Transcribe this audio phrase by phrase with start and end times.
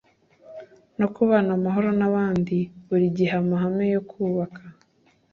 [0.99, 2.57] no kubana amahoro n abandi
[2.87, 4.61] buri gihe amahame yo kubaka